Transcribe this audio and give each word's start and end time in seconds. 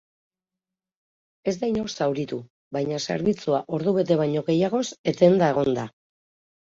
Ez 1.51 1.53
da 1.63 1.69
inor 1.73 1.91
zauritu, 1.95 2.39
baina 2.77 3.01
zerbitzua 3.03 3.59
ordubete 3.79 4.21
baino 4.23 4.45
gehiagoz 4.49 4.85
etenda 5.13 5.53
egon 5.57 5.71
da. 5.81 5.87